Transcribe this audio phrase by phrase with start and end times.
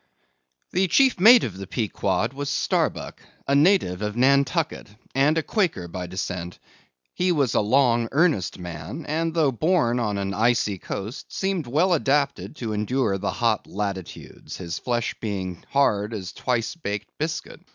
[0.71, 5.87] The chief mate of the Pequod was Starbuck, a native of Nantucket, and a Quaker
[5.87, 6.57] by descent.
[7.13, 11.93] He was a long, earnest man, and though born on an icy coast, seemed well
[11.93, 17.61] adapted to endure hot latitudes, his flesh being hard as twice baked biscuit.